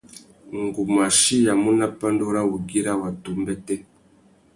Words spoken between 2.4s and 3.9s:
wugüira watu umbêtê.